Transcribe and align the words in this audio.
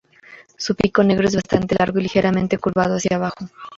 Su 0.57 0.73
pico 0.73 1.03
negro 1.03 1.27
es 1.27 1.35
bastante 1.35 1.75
largo 1.77 1.99
y 1.99 2.01
ligeramente 2.01 2.57
curvado 2.57 2.95
hacia 2.95 3.17
abajo. 3.17 3.45